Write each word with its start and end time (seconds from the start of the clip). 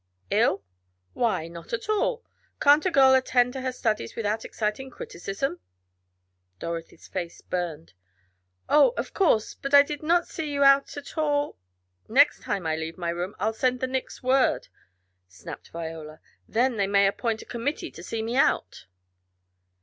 "111? 0.29 0.63
Why 1.13 1.47
not 1.47 1.73
at 1.73 1.87
all. 1.87 2.23
Can't 2.59 2.87
a 2.87 2.89
girl 2.89 3.13
attend 3.13 3.53
to 3.53 3.61
her 3.61 3.71
studies 3.71 4.15
without 4.15 4.43
exciting 4.43 4.89
criticism?" 4.89 5.59
Dorothy's 6.57 7.07
face 7.07 7.41
burned. 7.41 7.93
"Oh, 8.67 8.95
of 8.97 9.13
course. 9.13 9.53
But 9.53 9.75
I 9.75 9.83
did 9.83 10.01
not 10.01 10.25
see 10.27 10.51
you 10.51 10.63
out 10.63 10.97
at 10.97 11.19
all" 11.19 11.59
"Next 12.07 12.41
time 12.41 12.65
I 12.65 12.75
leave 12.75 12.97
my 12.97 13.09
room 13.11 13.35
I'll 13.37 13.53
send 13.53 13.79
the 13.79 13.85
Nicks 13.85 14.23
word," 14.23 14.69
snapped 15.27 15.69
Viola. 15.69 16.19
"Then 16.47 16.77
they 16.77 16.87
may 16.87 17.05
appoint 17.05 17.43
a 17.43 17.45
committee 17.45 17.91
to 17.91 18.01
see 18.01 18.23
me 18.23 18.35
out!" 18.35 18.87